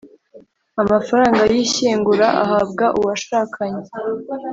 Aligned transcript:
amafaranga 0.81 1.41
y 1.51 1.55
ishyingura 1.63 2.27
ahabwa 2.43 2.85
uwashakanye 2.99 3.83